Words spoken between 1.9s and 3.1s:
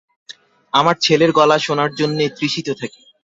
জন্যে তৃষিত থাকি।